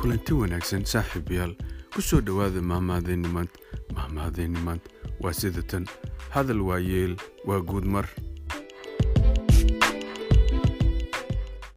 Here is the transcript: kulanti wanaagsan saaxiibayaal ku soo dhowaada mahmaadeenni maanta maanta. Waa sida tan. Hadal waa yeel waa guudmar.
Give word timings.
kulanti 0.00 0.32
wanaagsan 0.34 0.84
saaxiibayaal 0.92 1.52
ku 1.94 2.00
soo 2.02 2.20
dhowaada 2.20 2.60
mahmaadeenni 2.62 3.28
maanta 3.28 3.58
maanta. 4.66 4.88
Waa 5.20 5.32
sida 5.32 5.62
tan. 5.62 5.84
Hadal 6.30 6.60
waa 6.68 6.78
yeel 6.78 7.16
waa 7.46 7.60
guudmar. 7.60 8.06